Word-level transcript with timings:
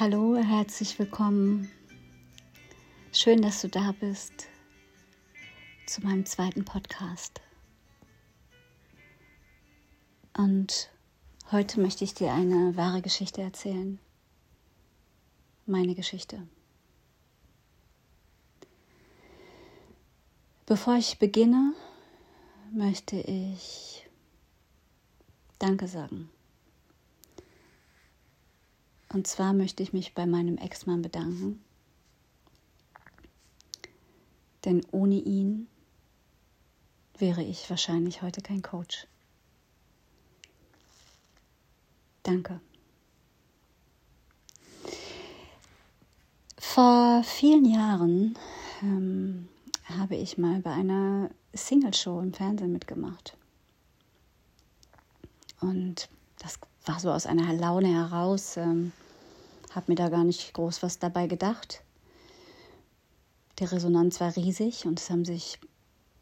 Hallo, 0.00 0.34
herzlich 0.34 0.98
willkommen. 0.98 1.70
Schön, 3.12 3.42
dass 3.42 3.60
du 3.60 3.68
da 3.68 3.92
bist 4.00 4.48
zu 5.84 6.00
meinem 6.00 6.24
zweiten 6.24 6.64
Podcast. 6.64 7.42
Und 10.34 10.90
heute 11.52 11.82
möchte 11.82 12.04
ich 12.04 12.14
dir 12.14 12.32
eine 12.32 12.78
wahre 12.78 13.02
Geschichte 13.02 13.42
erzählen. 13.42 13.98
Meine 15.66 15.94
Geschichte. 15.94 16.48
Bevor 20.64 20.96
ich 20.96 21.18
beginne, 21.18 21.74
möchte 22.72 23.16
ich 23.16 24.08
Danke 25.58 25.88
sagen. 25.88 26.30
Und 29.12 29.26
zwar 29.26 29.52
möchte 29.52 29.82
ich 29.82 29.92
mich 29.92 30.14
bei 30.14 30.24
meinem 30.24 30.56
Ex-Mann 30.56 31.02
bedanken. 31.02 31.62
Denn 34.64 34.84
ohne 34.92 35.16
ihn 35.16 35.66
wäre 37.18 37.42
ich 37.42 37.68
wahrscheinlich 37.68 38.22
heute 38.22 38.40
kein 38.40 38.62
Coach. 38.62 39.06
Danke. 42.22 42.60
Vor 46.58 47.22
vielen 47.24 47.64
Jahren 47.64 48.38
ähm, 48.82 49.48
habe 49.84 50.14
ich 50.14 50.38
mal 50.38 50.60
bei 50.60 50.70
einer 50.70 51.30
Single-Show 51.52 52.20
im 52.20 52.32
Fernsehen 52.32 52.72
mitgemacht. 52.72 53.36
Und 55.60 56.08
das 56.38 56.60
war 56.84 56.98
so 57.00 57.10
aus 57.10 57.26
einer 57.26 57.52
Laune 57.52 57.88
heraus. 57.88 58.56
Ähm, 58.56 58.92
habe 59.70 59.92
mir 59.92 59.96
da 59.96 60.08
gar 60.08 60.24
nicht 60.24 60.52
groß 60.54 60.82
was 60.82 60.98
dabei 60.98 61.26
gedacht. 61.26 61.82
Die 63.58 63.64
Resonanz 63.64 64.20
war 64.20 64.34
riesig 64.36 64.86
und 64.86 64.98
es 64.98 65.10
haben 65.10 65.24
sich 65.24 65.60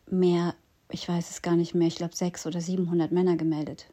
mehr, 0.07 0.55
ich 0.91 1.09
weiß 1.09 1.31
es 1.31 1.43
gar 1.43 1.57
nicht 1.57 1.75
mehr, 1.75 1.89
ich 1.89 1.97
glaube 1.97 2.17
sechs 2.17 2.47
oder 2.47 2.61
700 2.61 3.13
Männer 3.13 3.37
gemeldet. 3.37 3.87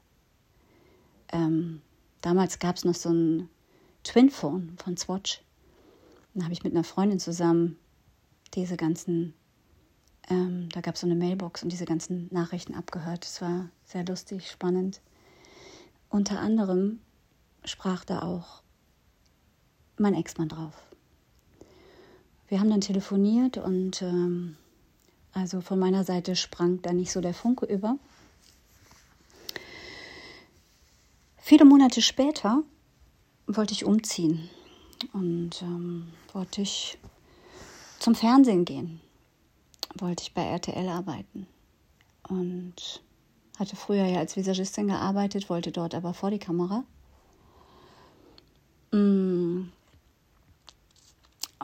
Ähm, 1.32 1.82
damals 2.22 2.60
gab 2.60 2.76
es 2.76 2.86
noch 2.86 2.96
so 2.96 3.10
ein 3.10 3.50
Twin-Phone 4.04 4.78
von 4.78 4.98
Swatch. 4.98 5.42
Dann 6.34 6.44
habe 6.44 6.54
ich 6.54 6.64
mit 6.64 6.74
einer 6.74 6.84
Freundin 6.84 7.20
zusammen 7.20 7.78
diese 8.54 8.78
ganzen, 8.78 9.34
ähm, 10.30 10.70
da 10.70 10.82
gab 10.82 10.96
es 10.96 11.02
so 11.02 11.08
eine 11.08 11.16
Mailbox 11.16 11.64
und 11.64 11.72
diese 11.72 11.86
ganzen 11.86 12.28
Nachrichten 12.32 12.74
abgehört. 12.74 13.26
Es 13.26 13.42
war 13.42 13.70
sehr 13.86 14.06
lustig, 14.06 14.50
spannend. 14.50 15.02
Unter 16.16 16.40
anderem 16.40 17.02
sprach 17.66 18.06
da 18.06 18.22
auch 18.22 18.62
mein 19.98 20.14
Ex-Mann 20.14 20.48
drauf. 20.48 20.74
Wir 22.48 22.62
haben 22.62 22.70
dann 22.70 22.80
telefoniert 22.80 23.58
und 23.58 24.02
ähm, 24.02 24.56
also 25.34 25.60
von 25.60 25.78
meiner 25.78 26.06
Seite 26.06 26.38
sprang 26.38 26.82
da 26.82 26.94
nicht 26.94 27.12
so 27.12 27.20
der 27.20 27.34
Funke 27.34 27.66
über. 27.66 27.98
Viele 31.36 31.66
Monate 31.66 32.02
später 32.02 32.64
wollte 33.46 33.74
ich 33.74 33.84
umziehen 33.84 34.50
und 35.12 35.62
ähm, 35.64 36.14
wollte 36.32 36.62
ich 36.62 36.98
zum 38.00 38.16
Fernsehen 38.16 38.64
gehen. 38.64 39.02
Wollte 39.96 40.24
ich 40.24 40.34
bei 40.34 40.44
RTL 40.46 40.88
arbeiten 40.88 41.46
und 42.30 43.02
hatte 43.60 43.76
früher 43.76 44.06
ja 44.06 44.20
als 44.20 44.36
Visagistin 44.36 44.88
gearbeitet, 44.88 45.50
wollte 45.50 45.72
dort 45.72 45.96
aber 45.96 46.14
vor 46.14 46.32
die 46.32 46.40
Kamera. 46.40 46.84
Mm 48.92 49.70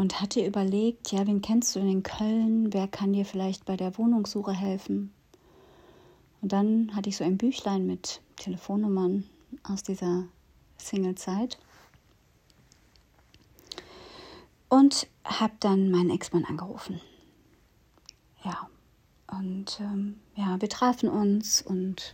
und 0.02 0.20
hatte 0.20 0.44
überlegt, 0.44 1.12
ja, 1.12 1.28
wen 1.28 1.44
kennst 1.44 1.76
du 1.76 1.80
denn 1.80 1.92
in 1.92 2.04
Köln? 2.04 2.74
Wer 2.74 2.88
kann 2.88 3.14
dir 3.14 3.24
vielleicht 3.24 3.66
bei 3.66 3.78
der 3.78 4.00
Wohnungssuche 4.00 4.52
helfen? 4.52 5.14
Und 6.42 6.52
dann 6.52 6.96
hatte 6.96 7.08
ich 7.08 7.18
so 7.18 7.24
ein 7.24 7.38
Büchlein 7.38 7.86
mit 7.86 8.20
Telefonnummern 8.38 9.26
aus 9.62 9.84
dieser 9.84 10.24
Single-Zeit 10.80 11.60
und 14.70 15.08
habe 15.24 15.54
dann 15.60 15.92
meinen 15.92 16.10
Ex-Mann 16.10 16.46
angerufen. 16.46 17.00
Ja, 18.44 18.71
und 19.32 19.80
ähm, 19.80 20.20
ja, 20.36 20.60
wir 20.62 20.70
trafen 20.70 21.10
uns 21.10 21.62
und 21.62 22.14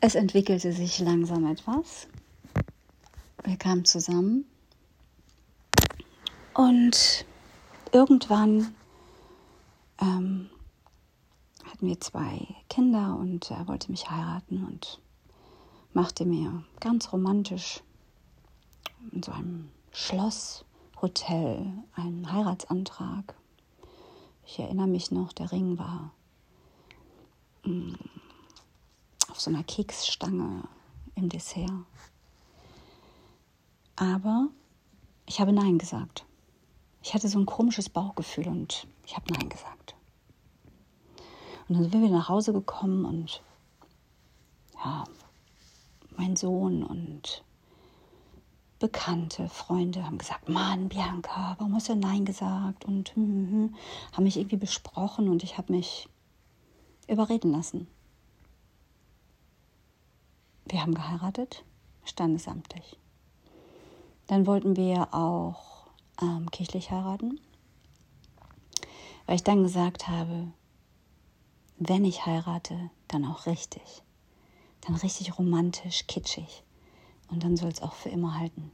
es 0.00 0.14
entwickelte 0.14 0.72
sich 0.72 0.98
langsam 1.00 1.46
etwas. 1.46 2.08
Wir 3.44 3.56
kamen 3.56 3.84
zusammen 3.84 4.44
und 6.54 7.24
irgendwann 7.92 8.74
ähm, 10.00 10.50
hatten 11.64 11.86
wir 11.86 12.00
zwei 12.00 12.46
Kinder 12.68 13.16
und 13.18 13.50
er 13.50 13.66
wollte 13.68 13.90
mich 13.90 14.10
heiraten 14.10 14.64
und 14.64 15.00
machte 15.92 16.24
mir 16.24 16.64
ganz 16.80 17.12
romantisch 17.12 17.82
in 19.12 19.22
so 19.22 19.32
einem 19.32 19.70
Schlosshotel 19.92 21.72
einen 21.94 22.30
Heiratsantrag. 22.32 23.34
Ich 24.44 24.58
erinnere 24.58 24.86
mich 24.86 25.10
noch, 25.10 25.32
der 25.32 25.52
Ring 25.52 25.78
war 25.78 26.12
mm, 27.64 27.94
auf 29.30 29.40
so 29.40 29.50
einer 29.50 29.64
Keksstange 29.64 30.64
im 31.14 31.28
Dessert. 31.28 31.70
Aber 33.96 34.48
ich 35.26 35.40
habe 35.40 35.52
Nein 35.52 35.78
gesagt. 35.78 36.24
Ich 37.02 37.14
hatte 37.14 37.28
so 37.28 37.38
ein 37.38 37.46
komisches 37.46 37.88
Bauchgefühl 37.88 38.48
und 38.48 38.86
ich 39.06 39.16
habe 39.16 39.32
Nein 39.32 39.48
gesagt. 39.48 39.94
Und 41.68 41.76
dann 41.76 41.90
sind 41.90 42.02
wir 42.02 42.10
nach 42.10 42.28
Hause 42.28 42.52
gekommen 42.52 43.04
und 43.04 43.42
ja, 44.84 45.04
mein 46.16 46.36
Sohn 46.36 46.82
und 46.82 47.44
Bekannte, 48.80 49.50
Freunde 49.50 50.06
haben 50.06 50.16
gesagt, 50.16 50.48
Mann, 50.48 50.88
Bianca, 50.88 51.54
warum 51.58 51.74
hast 51.74 51.90
du 51.90 51.94
Nein 51.94 52.24
gesagt? 52.24 52.86
Und 52.86 53.14
hm, 53.14 53.24
hm, 53.24 53.50
hm, 53.50 53.74
haben 54.12 54.24
mich 54.24 54.38
irgendwie 54.38 54.56
besprochen 54.56 55.28
und 55.28 55.44
ich 55.44 55.58
habe 55.58 55.74
mich 55.74 56.08
überreden 57.06 57.52
lassen. 57.52 57.88
Wir 60.64 60.80
haben 60.80 60.94
geheiratet, 60.94 61.62
standesamtlich. 62.04 62.96
Dann 64.28 64.46
wollten 64.46 64.74
wir 64.76 65.12
auch 65.12 65.88
ähm, 66.22 66.50
kirchlich 66.50 66.90
heiraten, 66.90 67.38
weil 69.26 69.34
ich 69.34 69.44
dann 69.44 69.62
gesagt 69.62 70.08
habe, 70.08 70.52
wenn 71.76 72.06
ich 72.06 72.24
heirate, 72.24 72.90
dann 73.08 73.26
auch 73.26 73.44
richtig. 73.44 74.02
Dann 74.80 74.94
richtig 74.94 75.38
romantisch, 75.38 76.06
kitschig. 76.06 76.62
Und 77.30 77.44
dann 77.44 77.56
soll 77.56 77.70
es 77.70 77.82
auch 77.82 77.94
für 77.94 78.08
immer 78.08 78.38
halten. 78.38 78.72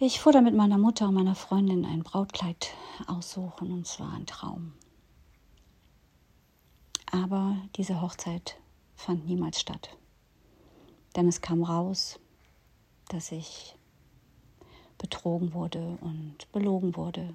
Ich 0.00 0.20
fuhr 0.20 0.32
dann 0.32 0.44
mit 0.44 0.54
meiner 0.54 0.76
Mutter 0.76 1.08
und 1.08 1.14
meiner 1.14 1.34
Freundin 1.34 1.84
ein 1.84 2.02
Brautkleid 2.02 2.74
aussuchen 3.06 3.70
und 3.72 3.86
es 3.86 4.00
war 4.00 4.12
ein 4.12 4.26
Traum. 4.26 4.72
Aber 7.10 7.56
diese 7.76 8.00
Hochzeit 8.00 8.58
fand 8.96 9.26
niemals 9.26 9.60
statt. 9.60 9.96
Denn 11.14 11.28
es 11.28 11.40
kam 11.40 11.62
raus, 11.62 12.18
dass 13.08 13.30
ich 13.30 13.76
betrogen 14.98 15.52
wurde 15.52 15.96
und 16.00 16.50
belogen 16.50 16.96
wurde. 16.96 17.34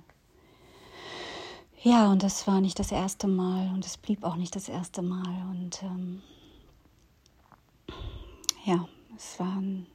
Ja, 1.81 2.12
und 2.12 2.23
das 2.23 2.45
war 2.45 2.59
nicht 2.59 2.77
das 2.77 2.91
erste 2.91 3.27
Mal 3.27 3.73
und 3.73 3.85
es 3.85 3.97
blieb 3.97 4.23
auch 4.23 4.35
nicht 4.35 4.55
das 4.55 4.67
erste 4.67 5.01
Mal. 5.01 5.50
Und 5.50 5.81
ähm, 5.83 6.21
ja, 8.69 8.88
es 9.18 9.39
waren 9.39 9.88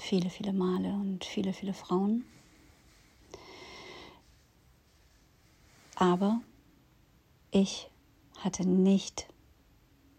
viele, 0.00 0.30
viele 0.30 0.54
Male 0.54 0.88
und 0.88 1.22
viele, 1.22 1.52
viele 1.52 1.74
Frauen. 1.74 2.24
Aber 5.96 6.40
ich 7.50 7.90
hatte 8.38 8.66
nicht 8.66 9.26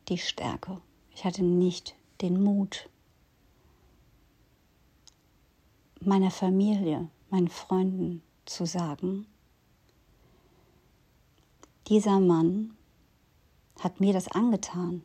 die 0.09 0.19
Stärke, 0.19 0.79
ich 1.15 1.25
hatte 1.25 1.43
nicht 1.43 1.95
den 2.21 2.43
Mut, 2.43 2.87
meiner 5.99 6.29
Familie, 6.29 7.09
meinen 7.31 7.49
Freunden 7.49 8.21
zu 8.45 8.67
sagen, 8.67 9.25
dieser 11.87 12.19
Mann 12.19 12.77
hat 13.79 13.99
mir 13.99 14.13
das 14.13 14.27
angetan. 14.27 15.03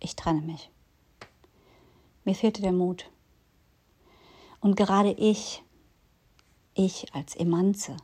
Ich 0.00 0.16
trenne 0.16 0.40
mich. 0.40 0.70
Mir 2.24 2.34
fehlte 2.34 2.62
der 2.62 2.72
Mut. 2.72 3.10
Und 4.60 4.76
gerade 4.76 5.12
ich, 5.12 5.62
ich 6.74 7.14
als 7.14 7.34
Emanze, 7.34 7.96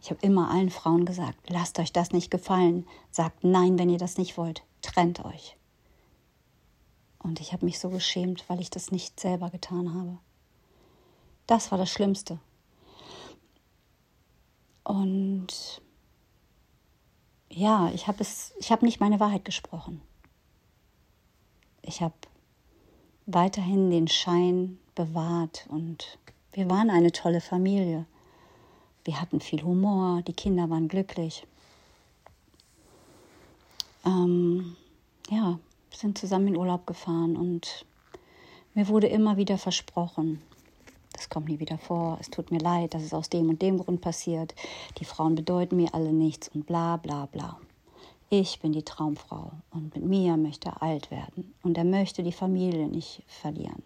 ich 0.00 0.10
habe 0.10 0.20
immer 0.22 0.50
allen 0.50 0.70
Frauen 0.70 1.04
gesagt, 1.04 1.38
lasst 1.48 1.78
euch 1.78 1.92
das 1.92 2.12
nicht 2.12 2.30
gefallen, 2.30 2.86
sagt 3.10 3.42
nein, 3.42 3.78
wenn 3.78 3.90
ihr 3.90 3.98
das 3.98 4.18
nicht 4.18 4.38
wollt, 4.38 4.62
trennt 4.80 5.24
euch. 5.24 5.56
Und 7.18 7.40
ich 7.40 7.52
habe 7.52 7.64
mich 7.64 7.80
so 7.80 7.90
geschämt, 7.90 8.48
weil 8.48 8.60
ich 8.60 8.70
das 8.70 8.92
nicht 8.92 9.18
selber 9.18 9.50
getan 9.50 9.94
habe. 9.94 10.18
Das 11.46 11.70
war 11.72 11.78
das 11.78 11.90
Schlimmste. 11.90 12.38
Und 14.84 15.82
ja, 17.48 17.90
ich 17.92 18.06
habe 18.06 18.20
es, 18.20 18.54
nicht 18.82 19.00
meine 19.00 19.18
Wahrheit 19.18 19.44
gesprochen. 19.44 20.00
Ich 21.86 22.02
habe 22.02 22.14
weiterhin 23.26 23.90
den 23.90 24.08
Schein 24.08 24.78
bewahrt 24.96 25.66
und 25.68 26.18
wir 26.52 26.68
waren 26.68 26.90
eine 26.90 27.12
tolle 27.12 27.40
Familie. 27.40 28.06
Wir 29.04 29.20
hatten 29.20 29.40
viel 29.40 29.62
Humor, 29.62 30.22
die 30.22 30.32
Kinder 30.32 30.68
waren 30.68 30.88
glücklich. 30.88 31.46
Ähm, 34.04 34.76
ja, 35.30 35.60
sind 35.90 36.18
zusammen 36.18 36.48
in 36.48 36.56
Urlaub 36.56 36.86
gefahren 36.86 37.36
und 37.36 37.86
mir 38.74 38.88
wurde 38.88 39.06
immer 39.06 39.36
wieder 39.36 39.56
versprochen, 39.56 40.42
das 41.12 41.28
kommt 41.28 41.48
nie 41.48 41.60
wieder 41.60 41.78
vor, 41.78 42.18
es 42.20 42.30
tut 42.30 42.50
mir 42.50 42.58
leid, 42.58 42.94
dass 42.94 43.02
es 43.02 43.14
aus 43.14 43.30
dem 43.30 43.48
und 43.48 43.62
dem 43.62 43.78
Grund 43.78 44.00
passiert, 44.00 44.54
die 44.98 45.04
Frauen 45.04 45.36
bedeuten 45.36 45.76
mir 45.76 45.94
alle 45.94 46.12
nichts 46.12 46.48
und 46.48 46.66
bla 46.66 46.96
bla 46.96 47.26
bla. 47.26 47.60
Ich 48.28 48.58
bin 48.60 48.72
die 48.72 48.82
Traumfrau 48.82 49.52
und 49.70 49.94
mit 49.94 50.04
mir 50.04 50.36
möchte 50.36 50.70
er 50.70 50.82
alt 50.82 51.10
werden 51.12 51.54
und 51.62 51.78
er 51.78 51.84
möchte 51.84 52.24
die 52.24 52.32
Familie 52.32 52.88
nicht 52.88 53.22
verlieren. 53.28 53.84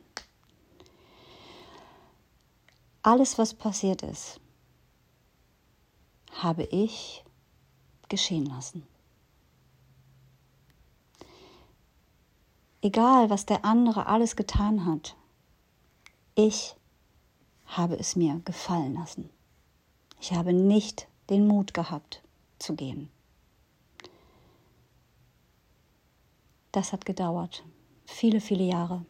Alles, 3.03 3.37
was 3.37 3.53
passiert 3.53 4.03
ist, 4.03 4.41
habe 6.33 6.65
ich 6.65 7.23
geschehen 8.09 8.47
lassen. 8.47 8.87
Egal, 12.83 13.29
was 13.29 13.45
der 13.45 13.65
andere 13.67 14.07
alles 14.07 14.37
getan 14.37 14.87
hat, 14.87 15.17
ich 16.35 16.75
habe 17.67 17.99
es 17.99 18.17
mir 18.17 18.41
gefallen 18.47 18.95
lassen. 18.95 19.29
Ich 20.19 20.33
habe 20.33 20.55
nicht 20.55 21.09
den 21.29 21.47
Mut 21.47 21.75
gehabt 21.75 22.23
zu 22.59 22.75
gehen. 22.75 23.11
Das 26.73 26.93
hat 26.93 27.05
gedauert, 27.05 27.65
viele, 28.07 28.41
viele 28.41 28.65
Jahre. 28.65 29.05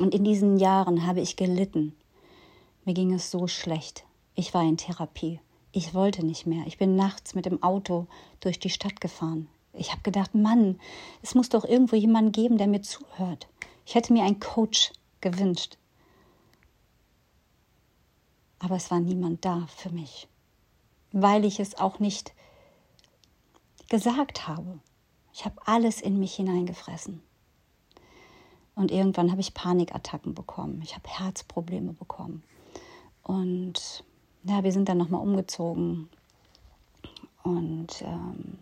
Und 0.00 0.14
in 0.14 0.24
diesen 0.24 0.58
Jahren 0.58 1.06
habe 1.06 1.20
ich 1.20 1.36
gelitten. 1.36 1.94
Mir 2.84 2.94
ging 2.94 3.14
es 3.14 3.30
so 3.30 3.46
schlecht. 3.46 4.04
Ich 4.34 4.52
war 4.52 4.62
in 4.62 4.76
Therapie. 4.76 5.40
Ich 5.72 5.94
wollte 5.94 6.24
nicht 6.24 6.46
mehr. 6.46 6.66
Ich 6.66 6.76
bin 6.76 6.96
nachts 6.96 7.34
mit 7.34 7.46
dem 7.46 7.62
Auto 7.62 8.06
durch 8.40 8.58
die 8.58 8.70
Stadt 8.70 9.00
gefahren. 9.00 9.48
Ich 9.72 9.90
habe 9.90 10.02
gedacht, 10.02 10.34
Mann, 10.34 10.78
es 11.22 11.34
muss 11.34 11.48
doch 11.48 11.64
irgendwo 11.64 11.96
jemanden 11.96 12.32
geben, 12.32 12.58
der 12.58 12.66
mir 12.66 12.82
zuhört. 12.82 13.48
Ich 13.86 13.94
hätte 13.94 14.12
mir 14.12 14.24
einen 14.24 14.40
Coach 14.40 14.92
gewünscht. 15.20 15.78
Aber 18.58 18.76
es 18.76 18.90
war 18.90 19.00
niemand 19.00 19.44
da 19.44 19.66
für 19.76 19.90
mich, 19.90 20.28
weil 21.12 21.44
ich 21.44 21.58
es 21.58 21.76
auch 21.76 21.98
nicht 21.98 22.32
gesagt 23.88 24.46
habe. 24.46 24.78
Ich 25.34 25.44
habe 25.44 25.56
alles 25.66 26.00
in 26.00 26.20
mich 26.20 26.36
hineingefressen. 26.36 27.20
Und 28.76 28.92
irgendwann 28.92 29.32
habe 29.32 29.40
ich 29.40 29.52
Panikattacken 29.52 30.32
bekommen. 30.32 30.80
Ich 30.82 30.94
habe 30.94 31.08
Herzprobleme 31.08 31.92
bekommen. 31.92 32.44
Und 33.24 34.04
ja, 34.44 34.62
wir 34.62 34.70
sind 34.70 34.88
dann 34.88 34.98
nochmal 34.98 35.20
umgezogen. 35.20 36.08
Und 37.42 38.02
ähm, 38.02 38.58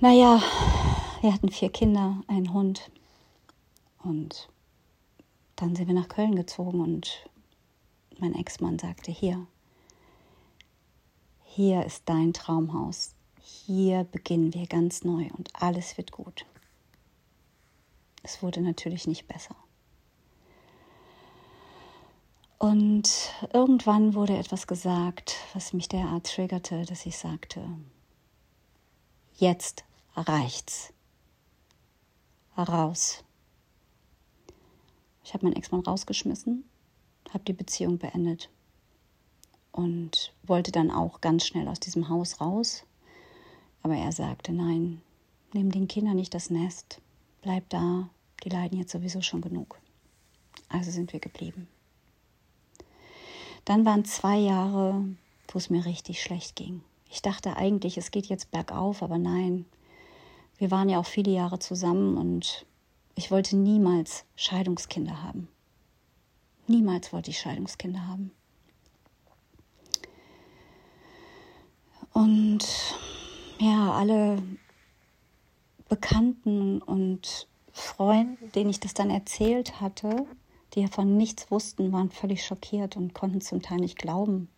naja, 0.00 0.40
wir 1.20 1.32
hatten 1.32 1.50
vier 1.50 1.70
Kinder, 1.70 2.22
einen 2.26 2.52
Hund. 2.54 2.90
Und 4.02 4.48
dann 5.56 5.76
sind 5.76 5.88
wir 5.88 5.94
nach 5.94 6.08
Köln 6.08 6.36
gezogen 6.36 6.80
und 6.80 7.28
mein 8.18 8.34
Ex-Mann 8.34 8.78
sagte, 8.78 9.12
hier, 9.12 9.46
hier 11.44 11.84
ist 11.84 12.02
dein 12.06 12.32
Traumhaus. 12.32 13.13
Hier 13.66 14.04
beginnen 14.04 14.52
wir 14.52 14.66
ganz 14.66 15.04
neu 15.04 15.30
und 15.38 15.48
alles 15.54 15.96
wird 15.96 16.12
gut. 16.12 16.44
Es 18.22 18.42
wurde 18.42 18.60
natürlich 18.60 19.06
nicht 19.06 19.26
besser. 19.26 19.56
Und 22.58 23.32
irgendwann 23.54 24.12
wurde 24.12 24.36
etwas 24.36 24.66
gesagt, 24.66 25.36
was 25.54 25.72
mich 25.72 25.88
derart 25.88 26.26
triggerte, 26.26 26.84
dass 26.84 27.06
ich 27.06 27.16
sagte, 27.16 27.66
jetzt 29.36 29.84
reicht's. 30.14 30.92
Raus. 32.58 33.24
Ich 35.24 35.32
habe 35.32 35.46
meinen 35.46 35.56
Ex-Mann 35.56 35.80
rausgeschmissen, 35.80 36.64
habe 37.32 37.44
die 37.44 37.54
Beziehung 37.54 37.96
beendet 37.96 38.50
und 39.72 40.34
wollte 40.42 40.70
dann 40.70 40.90
auch 40.90 41.22
ganz 41.22 41.46
schnell 41.46 41.66
aus 41.66 41.80
diesem 41.80 42.10
Haus 42.10 42.42
raus 42.42 42.84
aber 43.84 43.96
er 43.96 44.12
sagte, 44.12 44.52
nein, 44.52 45.02
nimm 45.52 45.70
den 45.70 45.86
Kindern 45.86 46.16
nicht 46.16 46.34
das 46.34 46.48
Nest, 46.48 47.00
bleib 47.42 47.68
da, 47.68 48.08
die 48.42 48.48
leiden 48.48 48.78
jetzt 48.78 48.92
sowieso 48.92 49.20
schon 49.20 49.42
genug. 49.42 49.78
Also 50.70 50.90
sind 50.90 51.12
wir 51.12 51.20
geblieben. 51.20 51.68
Dann 53.66 53.84
waren 53.84 54.06
zwei 54.06 54.38
Jahre, 54.38 55.04
wo 55.48 55.58
es 55.58 55.68
mir 55.68 55.84
richtig 55.84 56.22
schlecht 56.22 56.56
ging. 56.56 56.82
Ich 57.10 57.20
dachte 57.20 57.56
eigentlich, 57.56 57.98
es 57.98 58.10
geht 58.10 58.26
jetzt 58.26 58.50
bergauf, 58.50 59.02
aber 59.02 59.18
nein. 59.18 59.66
Wir 60.56 60.70
waren 60.70 60.88
ja 60.88 60.98
auch 60.98 61.06
viele 61.06 61.32
Jahre 61.32 61.58
zusammen 61.58 62.16
und 62.16 62.64
ich 63.16 63.30
wollte 63.30 63.54
niemals 63.54 64.24
Scheidungskinder 64.34 65.22
haben. 65.22 65.48
Niemals 66.66 67.12
wollte 67.12 67.30
ich 67.30 67.38
Scheidungskinder 67.38 68.06
haben. 68.06 68.30
Und 72.14 72.64
ja, 73.58 73.92
alle 73.92 74.42
Bekannten 75.88 76.82
und 76.82 77.48
Freunden, 77.72 78.52
denen 78.52 78.70
ich 78.70 78.80
das 78.80 78.94
dann 78.94 79.10
erzählt 79.10 79.80
hatte, 79.80 80.26
die 80.74 80.80
ja 80.82 80.88
von 80.88 81.16
nichts 81.16 81.50
wussten, 81.50 81.92
waren 81.92 82.10
völlig 82.10 82.44
schockiert 82.44 82.96
und 82.96 83.14
konnten 83.14 83.40
zum 83.40 83.62
Teil 83.62 83.78
nicht 83.78 83.98
glauben. 83.98 84.48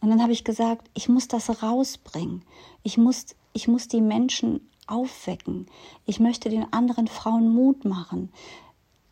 Und 0.00 0.08
dann 0.08 0.22
habe 0.22 0.32
ich 0.32 0.44
gesagt, 0.44 0.90
ich 0.94 1.08
muss 1.08 1.28
das 1.28 1.62
rausbringen. 1.62 2.42
Ich 2.82 2.96
muss, 2.96 3.26
ich 3.52 3.68
muss 3.68 3.88
die 3.88 4.00
Menschen 4.00 4.68
aufwecken. 4.86 5.66
Ich 6.06 6.20
möchte 6.20 6.48
den 6.48 6.72
anderen 6.72 7.06
Frauen 7.06 7.52
Mut 7.52 7.84
machen. 7.84 8.32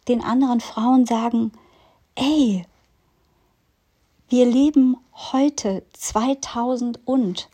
Den 0.09 0.23
anderen 0.23 0.61
Frauen 0.61 1.07
sagen, 1.07 1.53
ey, 2.15 2.65
wir 4.29 4.47
leben 4.47 4.97
heute 5.15 5.85
2000 5.93 7.07
und 7.07 7.49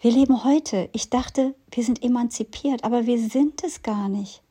wir 0.00 0.10
leben 0.10 0.44
heute. 0.44 0.88
Ich 0.92 1.10
dachte, 1.10 1.54
wir 1.70 1.84
sind 1.84 2.02
emanzipiert, 2.02 2.84
aber 2.84 3.06
wir 3.06 3.18
sind 3.18 3.62
es 3.62 3.82
gar 3.82 4.08
nicht. 4.08 4.42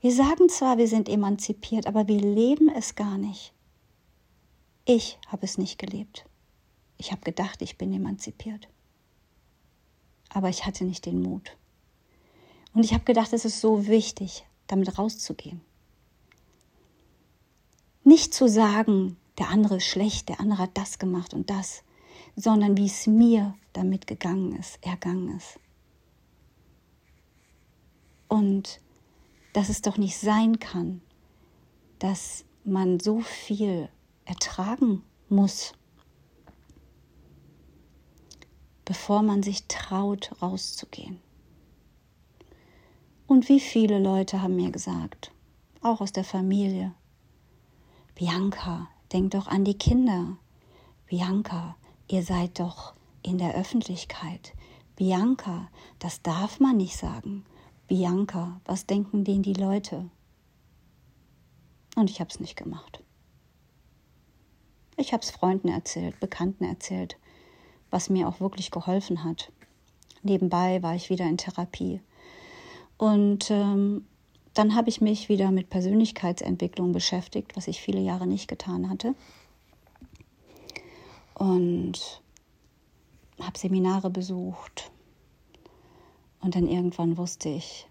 Wir 0.00 0.12
sagen 0.12 0.48
zwar, 0.48 0.78
wir 0.78 0.86
sind 0.86 1.08
emanzipiert, 1.08 1.86
aber 1.86 2.06
wir 2.06 2.20
leben 2.20 2.68
es 2.68 2.94
gar 2.94 3.18
nicht. 3.18 3.52
Ich 4.84 5.18
habe 5.26 5.44
es 5.44 5.58
nicht 5.58 5.78
gelebt. 5.78 6.24
Ich 6.98 7.10
habe 7.10 7.22
gedacht, 7.22 7.60
ich 7.62 7.76
bin 7.76 7.92
emanzipiert. 7.92 8.68
Aber 10.28 10.48
ich 10.48 10.64
hatte 10.64 10.84
nicht 10.84 11.04
den 11.06 11.20
Mut. 11.20 11.56
Und 12.72 12.84
ich 12.84 12.94
habe 12.94 13.04
gedacht, 13.04 13.32
es 13.32 13.44
ist 13.44 13.60
so 13.60 13.88
wichtig, 13.88 14.46
damit 14.68 14.96
rauszugehen. 14.96 15.60
Nicht 18.04 18.32
zu 18.32 18.48
sagen, 18.48 19.16
der 19.38 19.48
andere 19.48 19.78
ist 19.78 19.86
schlecht, 19.86 20.28
der 20.28 20.38
andere 20.38 20.58
hat 20.58 20.70
das 20.74 21.00
gemacht 21.00 21.34
und 21.34 21.50
das, 21.50 21.82
sondern 22.36 22.76
wie 22.76 22.86
es 22.86 23.06
mir 23.06 23.54
damit 23.72 24.06
gegangen 24.06 24.54
ist, 24.56 24.78
ergangen 24.84 25.36
ist. 25.36 25.58
Und 28.28 28.80
dass 29.54 29.70
es 29.70 29.80
doch 29.80 29.96
nicht 29.96 30.18
sein 30.18 30.58
kann, 30.58 31.00
dass 31.98 32.44
man 32.64 33.00
so 33.00 33.20
viel 33.20 33.88
ertragen 34.26 35.02
muss, 35.28 35.72
bevor 38.84 39.22
man 39.22 39.42
sich 39.42 39.66
traut, 39.66 40.30
rauszugehen. 40.42 41.20
Und 43.26 43.48
wie 43.48 43.60
viele 43.60 43.98
Leute 43.98 44.42
haben 44.42 44.56
mir 44.56 44.70
gesagt, 44.70 45.32
auch 45.80 46.00
aus 46.00 46.12
der 46.12 46.24
Familie, 46.24 46.94
Bianca, 48.14 48.88
denk 49.12 49.32
doch 49.32 49.46
an 49.46 49.64
die 49.64 49.78
Kinder. 49.78 50.36
Bianca, 51.06 51.76
ihr 52.08 52.22
seid 52.22 52.58
doch 52.58 52.94
in 53.22 53.38
der 53.38 53.54
Öffentlichkeit. 53.54 54.52
Bianca, 54.96 55.68
das 55.98 56.22
darf 56.22 56.60
man 56.60 56.76
nicht 56.76 56.96
sagen. 56.96 57.44
Bianca, 57.86 58.60
was 58.64 58.86
denken 58.86 59.24
denn 59.24 59.42
die 59.42 59.54
Leute? 59.54 60.08
Und 61.96 62.10
ich 62.10 62.20
habe 62.20 62.30
es 62.30 62.40
nicht 62.40 62.56
gemacht. 62.56 63.02
Ich 64.96 65.12
habe 65.12 65.22
es 65.22 65.30
Freunden 65.30 65.68
erzählt, 65.68 66.18
Bekannten 66.20 66.64
erzählt, 66.64 67.16
was 67.90 68.08
mir 68.08 68.28
auch 68.28 68.40
wirklich 68.40 68.70
geholfen 68.70 69.24
hat. 69.24 69.52
Nebenbei 70.22 70.82
war 70.82 70.94
ich 70.94 71.10
wieder 71.10 71.26
in 71.26 71.36
Therapie. 71.36 72.00
Und 72.96 73.50
ähm, 73.50 74.06
dann 74.54 74.74
habe 74.74 74.88
ich 74.88 75.02
mich 75.02 75.28
wieder 75.28 75.50
mit 75.50 75.68
Persönlichkeitsentwicklung 75.68 76.92
beschäftigt, 76.92 77.56
was 77.56 77.68
ich 77.68 77.80
viele 77.80 78.00
Jahre 78.00 78.26
nicht 78.26 78.48
getan 78.48 78.88
hatte. 78.88 79.14
Und 81.38 82.22
habe 83.40 83.58
Seminare 83.58 84.08
besucht. 84.08 84.90
Und 86.40 86.54
dann 86.54 86.66
irgendwann 86.66 87.18
wusste 87.18 87.50
ich, 87.50 87.86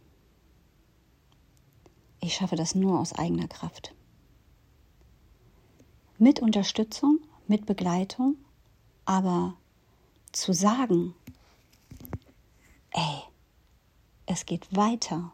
ich 2.22 2.34
schaffe 2.34 2.56
das 2.56 2.74
nur 2.74 3.00
aus 3.00 3.14
eigener 3.14 3.48
Kraft. 3.48 3.94
Mit 6.18 6.40
Unterstützung, 6.40 7.20
mit 7.48 7.68
Begleitung, 7.68 8.36
aber 9.06 9.54
zu 10.32 10.54
sagen, 10.54 11.14
ey, 12.92 13.22
es 14.26 14.48
geht 14.48 14.76
weiter, 14.76 15.34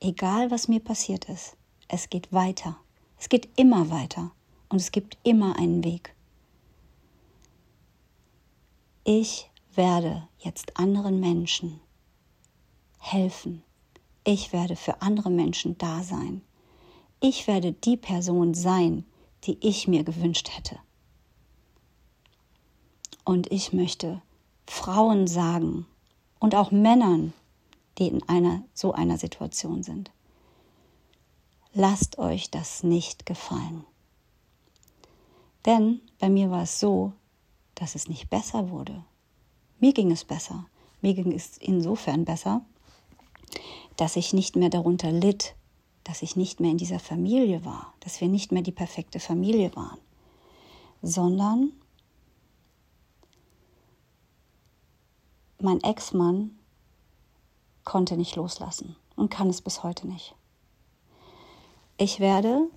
egal 0.00 0.50
was 0.50 0.66
mir 0.66 0.80
passiert 0.80 1.28
ist, 1.28 1.56
es 1.86 2.10
geht 2.10 2.32
weiter, 2.32 2.76
es 3.18 3.28
geht 3.28 3.48
immer 3.56 3.90
weiter 3.90 4.32
und 4.70 4.80
es 4.80 4.90
gibt 4.90 5.18
immer 5.22 5.56
einen 5.56 5.84
Weg. 5.84 6.14
Ich 9.10 9.48
werde 9.74 10.28
jetzt 10.36 10.76
anderen 10.76 11.18
Menschen 11.18 11.80
helfen. 12.98 13.62
Ich 14.22 14.52
werde 14.52 14.76
für 14.76 15.00
andere 15.00 15.30
Menschen 15.30 15.78
da 15.78 16.02
sein. 16.02 16.42
Ich 17.18 17.46
werde 17.46 17.72
die 17.72 17.96
Person 17.96 18.52
sein, 18.52 19.06
die 19.44 19.56
ich 19.66 19.88
mir 19.88 20.04
gewünscht 20.04 20.50
hätte. 20.54 20.78
Und 23.24 23.50
ich 23.50 23.72
möchte 23.72 24.20
Frauen 24.66 25.26
sagen 25.26 25.86
und 26.38 26.54
auch 26.54 26.70
Männern, 26.70 27.32
die 27.96 28.08
in 28.08 28.22
einer 28.28 28.62
so 28.74 28.92
einer 28.92 29.16
Situation 29.16 29.82
sind. 29.82 30.10
Lasst 31.72 32.18
euch 32.18 32.50
das 32.50 32.82
nicht 32.82 33.24
gefallen. 33.24 33.86
Denn 35.64 36.02
bei 36.18 36.28
mir 36.28 36.50
war 36.50 36.64
es 36.64 36.78
so, 36.78 37.14
dass 37.78 37.94
es 37.94 38.08
nicht 38.08 38.28
besser 38.28 38.70
wurde. 38.70 39.04
Mir 39.78 39.92
ging 39.92 40.10
es 40.10 40.24
besser. 40.24 40.66
Mir 41.00 41.14
ging 41.14 41.32
es 41.32 41.56
insofern 41.58 42.24
besser, 42.24 42.62
dass 43.96 44.16
ich 44.16 44.32
nicht 44.32 44.56
mehr 44.56 44.68
darunter 44.68 45.12
litt, 45.12 45.54
dass 46.02 46.22
ich 46.22 46.34
nicht 46.34 46.58
mehr 46.58 46.72
in 46.72 46.78
dieser 46.78 46.98
Familie 46.98 47.64
war, 47.64 47.94
dass 48.00 48.20
wir 48.20 48.28
nicht 48.28 48.50
mehr 48.50 48.62
die 48.62 48.72
perfekte 48.72 49.20
Familie 49.20 49.74
waren, 49.76 49.98
sondern 51.02 51.72
mein 55.60 55.80
Ex-Mann 55.82 56.58
konnte 57.84 58.16
nicht 58.16 58.34
loslassen 58.34 58.96
und 59.14 59.30
kann 59.30 59.48
es 59.48 59.60
bis 59.60 59.84
heute 59.84 60.08
nicht. 60.08 60.34
Ich 61.96 62.18
werde 62.18 62.68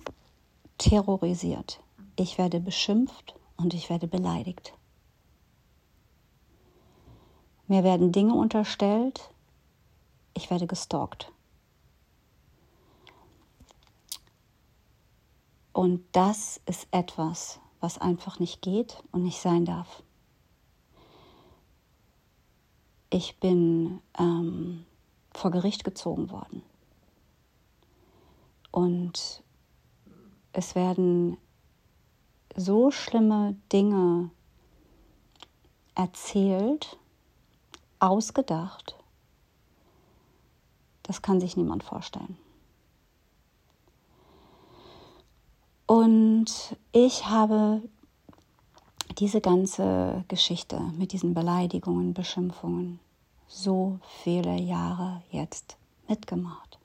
terrorisiert, 0.78 1.80
ich 2.16 2.38
werde 2.38 2.60
beschimpft 2.60 3.34
und 3.56 3.74
ich 3.74 3.90
werde 3.90 4.06
beleidigt. 4.06 4.74
Mir 7.72 7.84
werden 7.84 8.12
Dinge 8.12 8.34
unterstellt, 8.34 9.30
ich 10.34 10.50
werde 10.50 10.66
gestalkt. 10.66 11.32
Und 15.72 16.04
das 16.12 16.60
ist 16.66 16.86
etwas, 16.90 17.60
was 17.80 17.96
einfach 17.96 18.38
nicht 18.38 18.60
geht 18.60 19.02
und 19.10 19.22
nicht 19.22 19.40
sein 19.40 19.64
darf. 19.64 20.02
Ich 23.08 23.40
bin 23.40 24.02
ähm, 24.18 24.84
vor 25.32 25.50
Gericht 25.50 25.82
gezogen 25.82 26.30
worden. 26.30 26.62
Und 28.70 29.42
es 30.52 30.74
werden 30.74 31.38
so 32.54 32.90
schlimme 32.90 33.56
Dinge 33.72 34.28
erzählt, 35.94 36.98
ausgedacht, 38.02 38.96
das 41.04 41.22
kann 41.22 41.40
sich 41.40 41.56
niemand 41.56 41.84
vorstellen. 41.84 42.36
Und 45.86 46.76
ich 46.92 47.26
habe 47.26 47.82
diese 49.18 49.40
ganze 49.40 50.24
Geschichte 50.28 50.80
mit 50.96 51.12
diesen 51.12 51.34
Beleidigungen, 51.34 52.14
Beschimpfungen 52.14 52.98
so 53.46 53.98
viele 54.22 54.56
Jahre 54.56 55.22
jetzt 55.30 55.76
mitgemacht. 56.08 56.78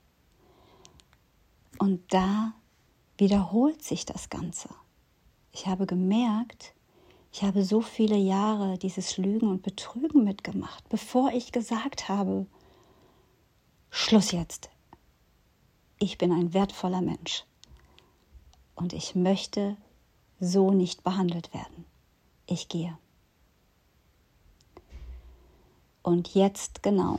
Und 1.78 2.12
da 2.12 2.52
wiederholt 3.16 3.82
sich 3.82 4.04
das 4.04 4.28
Ganze. 4.28 4.68
Ich 5.52 5.66
habe 5.66 5.86
gemerkt, 5.86 6.74
ich 7.32 7.42
habe 7.42 7.64
so 7.64 7.80
viele 7.80 8.16
Jahre 8.16 8.78
dieses 8.78 9.16
Lügen 9.16 9.48
und 9.48 9.62
Betrügen 9.62 10.24
mitgemacht, 10.24 10.88
bevor 10.88 11.30
ich 11.32 11.52
gesagt 11.52 12.08
habe, 12.08 12.46
Schluss 13.90 14.32
jetzt. 14.32 14.70
Ich 15.98 16.18
bin 16.18 16.32
ein 16.32 16.54
wertvoller 16.54 17.00
Mensch 17.00 17.44
und 18.74 18.92
ich 18.92 19.14
möchte 19.14 19.76
so 20.40 20.70
nicht 20.70 21.02
behandelt 21.02 21.52
werden. 21.52 21.84
Ich 22.46 22.68
gehe. 22.68 22.96
Und 26.02 26.34
jetzt 26.34 26.82
genau 26.82 27.18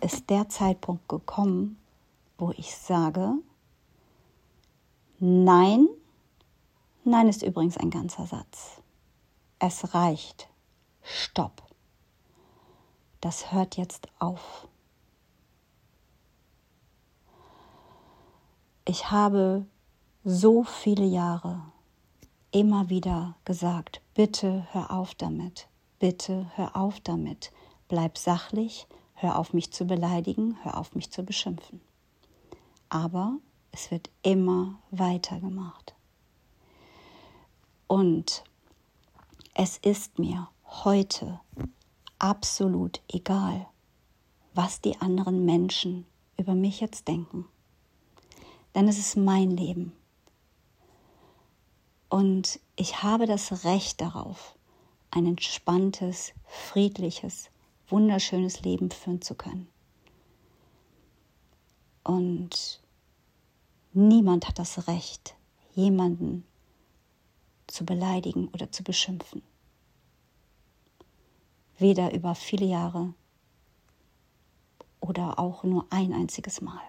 ist 0.00 0.30
der 0.30 0.48
Zeitpunkt 0.48 1.08
gekommen, 1.08 1.78
wo 2.36 2.52
ich 2.56 2.76
sage, 2.76 3.34
nein, 5.18 5.88
nein 7.02 7.28
ist 7.28 7.42
übrigens 7.42 7.76
ein 7.76 7.90
ganzer 7.90 8.26
Satz. 8.26 8.80
Es 9.58 9.94
reicht. 9.94 10.48
Stopp. 11.02 11.62
Das 13.20 13.50
hört 13.52 13.76
jetzt 13.76 14.08
auf. 14.18 14.68
Ich 18.84 19.10
habe 19.10 19.66
so 20.24 20.62
viele 20.62 21.04
Jahre 21.04 21.60
immer 22.52 22.88
wieder 22.88 23.36
gesagt, 23.44 24.00
bitte 24.14 24.66
hör 24.70 24.90
auf 24.90 25.14
damit, 25.14 25.68
bitte 25.98 26.50
hör 26.54 26.76
auf 26.76 27.00
damit, 27.00 27.52
bleib 27.88 28.16
sachlich, 28.16 28.86
hör 29.14 29.38
auf 29.38 29.52
mich 29.52 29.72
zu 29.72 29.86
beleidigen, 29.86 30.56
hör 30.62 30.78
auf 30.78 30.94
mich 30.94 31.10
zu 31.10 31.22
beschimpfen. 31.24 31.80
Aber 32.88 33.36
es 33.72 33.90
wird 33.90 34.08
immer 34.22 34.78
weiter 34.90 35.40
gemacht. 35.40 35.94
Und 37.86 38.44
es 39.60 39.76
ist 39.76 40.18
mir 40.18 40.48
heute 40.64 41.38
absolut 42.18 43.02
egal, 43.08 43.66
was 44.54 44.80
die 44.80 44.98
anderen 45.00 45.44
Menschen 45.44 46.06
über 46.38 46.54
mich 46.54 46.80
jetzt 46.80 47.08
denken 47.08 47.44
denn 48.78 48.86
es 48.86 48.98
ist 48.98 49.16
mein 49.16 49.50
Leben. 49.50 49.92
Und 52.08 52.60
ich 52.76 53.02
habe 53.02 53.26
das 53.26 53.64
Recht 53.64 54.00
darauf, 54.00 54.56
ein 55.10 55.26
entspanntes, 55.26 56.32
friedliches, 56.46 57.50
wunderschönes 57.88 58.60
Leben 58.60 58.90
führen 58.90 59.20
zu 59.20 59.34
können. 59.34 59.68
Und 62.04 62.80
niemand 63.92 64.46
hat 64.46 64.60
das 64.60 64.86
Recht, 64.86 65.34
jemanden 65.74 66.44
zu 67.66 67.84
beleidigen 67.84 68.48
oder 68.48 68.70
zu 68.70 68.84
beschimpfen. 68.84 69.42
Weder 71.78 72.12
über 72.12 72.34
viele 72.34 72.66
Jahre 72.66 73.14
oder 75.00 75.38
auch 75.38 75.62
nur 75.64 75.86
ein 75.90 76.12
einziges 76.12 76.60
Mal. 76.60 76.80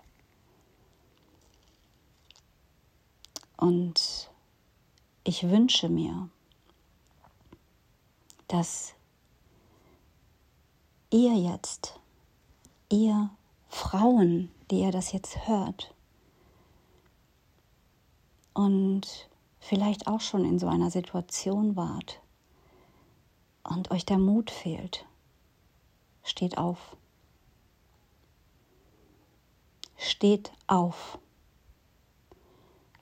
Und 3.58 4.30
ich 5.24 5.50
wünsche 5.50 5.90
mir, 5.90 6.30
dass 8.48 8.94
ihr 11.12 11.36
jetzt, 11.36 12.00
ihr 12.90 13.30
Frauen, 13.68 14.50
die 14.72 14.80
ihr 14.82 14.92
das 14.92 15.12
jetzt 15.12 15.48
hört 15.48 15.94
und 18.54 19.30
vielleicht 19.60 20.08
auch 20.08 20.22
schon 20.22 20.46
in 20.46 20.58
so 20.58 20.68
einer 20.68 20.90
Situation 20.90 21.76
wart 21.76 22.22
und 23.70 23.92
euch 23.92 24.06
der 24.06 24.18
Mut 24.18 24.52
fehlt, 24.52 25.06
steht 26.24 26.58
auf. 26.58 26.98
Steht 29.98 30.52
auf 30.68 31.20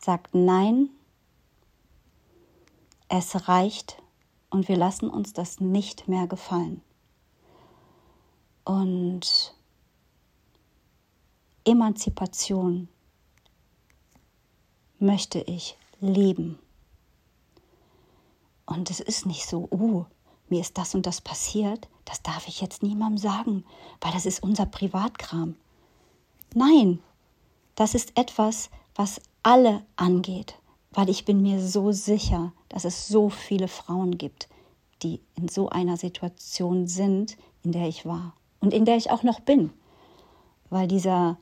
sagt 0.07 0.33
Nein, 0.33 0.89
es 3.09 3.49
reicht 3.49 4.01
und 4.49 4.69
wir 4.69 4.77
lassen 4.77 5.09
uns 5.09 5.33
das 5.33 5.59
nicht 5.59 6.07
mehr 6.07 6.27
gefallen. 6.27 6.81
Und 8.63 9.53
Emanzipation 11.65 12.87
möchte 14.97 15.39
ich 15.41 15.77
leben. 15.99 16.57
Und 18.65 18.89
es 18.89 19.01
ist 19.01 19.25
nicht 19.25 19.45
so, 19.45 19.67
uh, 19.69 20.05
mir 20.49 20.61
ist 20.61 20.77
das 20.77 20.95
und 20.95 21.05
das 21.05 21.21
passiert, 21.21 21.87
das 22.05 22.21
darf 22.21 22.47
ich 22.47 22.61
jetzt 22.61 22.83
niemandem 22.83 23.17
sagen, 23.17 23.65
weil 24.01 24.11
das 24.11 24.25
ist 24.25 24.41
unser 24.41 24.65
Privatkram. 24.65 25.55
Nein, 26.53 26.99
das 27.75 27.93
ist 27.93 28.17
etwas, 28.17 28.69
was 28.95 29.21
alle 29.43 29.83
angeht, 29.95 30.55
weil 30.91 31.09
ich 31.09 31.25
bin 31.25 31.41
mir 31.41 31.61
so 31.61 31.91
sicher, 31.91 32.53
dass 32.69 32.85
es 32.85 33.07
so 33.07 33.29
viele 33.29 33.67
Frauen 33.67 34.17
gibt, 34.17 34.47
die 35.03 35.21
in 35.35 35.47
so 35.47 35.69
einer 35.69 35.97
Situation 35.97 36.87
sind, 36.87 37.37
in 37.63 37.71
der 37.71 37.87
ich 37.87 38.05
war 38.05 38.33
und 38.59 38.73
in 38.73 38.85
der 38.85 38.97
ich 38.97 39.11
auch 39.11 39.23
noch 39.23 39.39
bin. 39.39 39.71
Weil 40.69 40.87
dieser 40.87 41.37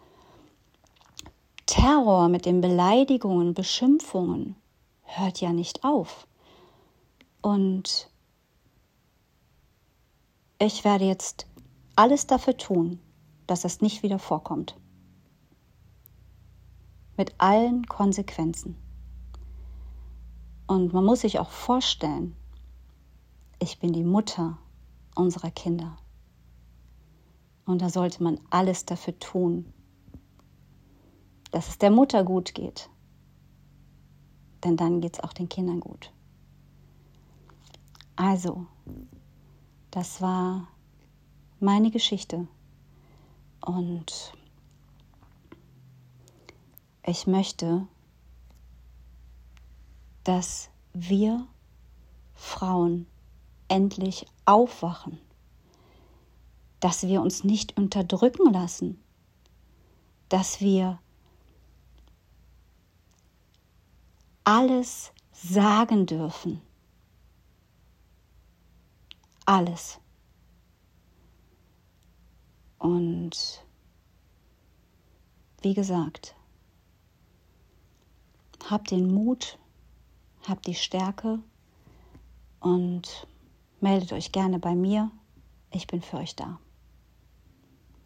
Terror 1.66 2.28
mit 2.30 2.46
den 2.46 2.62
Beleidigungen, 2.62 3.54
Beschimpfungen 3.54 4.56
hört 5.04 5.42
ja 5.42 5.54
nicht 5.54 5.84
auf. 5.84 6.28
Und 7.42 8.10
ich 10.60 10.84
werde 10.84 11.06
jetzt 11.06 11.48
alles 11.96 12.28
dafür 12.28 12.58
tun, 12.58 13.00
dass 13.48 13.66
es 13.66 13.82
nicht 13.82 14.04
wieder 14.04 14.20
vorkommt. 14.20 14.78
Mit 17.18 17.36
allen 17.38 17.86
Konsequenzen. 17.88 18.76
Und 20.68 20.94
man 20.94 21.06
muss 21.06 21.22
sich 21.22 21.40
auch 21.40 21.52
vorstellen, 21.52 22.36
ich 23.60 23.80
bin 23.80 23.94
die 23.94 24.04
Mutter 24.04 24.58
unserer 25.16 25.52
Kinder. 25.52 25.98
Und 27.66 27.82
da 27.82 27.90
sollte 27.90 28.24
man 28.24 28.40
alles 28.50 28.86
dafür 28.86 29.18
tun, 29.20 29.74
dass 31.52 31.70
es 31.70 31.78
der 31.78 31.92
Mutter 31.92 32.24
gut 32.24 32.54
geht. 32.54 32.90
Denn 34.64 34.78
dann 34.78 35.02
geht 35.02 35.16
es 35.16 35.24
auch 35.24 35.34
den 35.34 35.48
Kindern 35.48 35.80
gut. 35.80 36.12
Also, 38.16 38.66
das 39.96 40.20
war 40.20 40.68
meine 41.62 41.90
Geschichte. 41.90 42.50
Und 43.62 44.34
ich 47.06 47.28
möchte, 47.28 47.88
dass 50.26 50.70
wir 50.92 51.48
Frauen 52.34 53.08
endlich 53.70 54.26
aufwachen, 54.44 55.18
dass 56.82 57.08
wir 57.08 57.22
uns 57.22 57.46
nicht 57.46 57.78
unterdrücken 57.78 58.52
lassen, 58.52 59.02
dass 60.28 60.60
wir 60.60 61.00
alles 64.44 65.14
sagen 65.32 66.06
dürfen. 66.06 66.62
Alles. 69.46 70.00
Und 72.80 73.64
wie 75.62 75.74
gesagt, 75.74 76.36
habt 78.70 78.92
den 78.92 79.14
Mut, 79.14 79.58
habt 80.48 80.68
die 80.68 80.76
Stärke 80.76 81.40
und 82.60 83.28
meldet 83.82 84.14
euch 84.14 84.32
gerne 84.32 84.60
bei 84.60 84.76
mir. 84.76 85.12
Ich 85.72 85.88
bin 85.88 86.02
für 86.02 86.18
euch 86.18 86.36
da. 86.36 86.60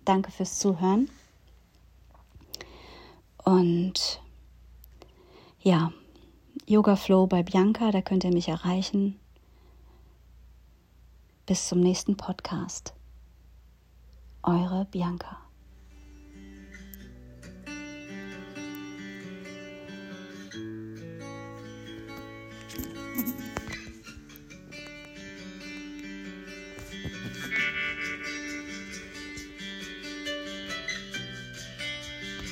Danke 0.06 0.32
fürs 0.32 0.60
Zuhören. 0.60 1.10
Und 3.44 4.22
ja, 5.62 5.92
Yoga 6.66 6.96
Flow 6.96 7.28
bei 7.28 7.44
Bianca, 7.44 7.92
da 7.92 8.02
könnt 8.02 8.24
ihr 8.24 8.34
mich 8.34 8.48
erreichen. 8.48 9.20
Bis 11.50 11.68
zum 11.68 11.80
nächsten 11.80 12.16
Podcast. 12.16 12.94
Eure 14.44 14.86
Bianca. 14.86 15.49